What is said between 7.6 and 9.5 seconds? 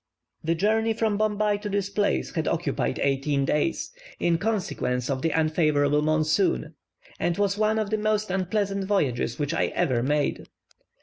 of the most unpleasant voyages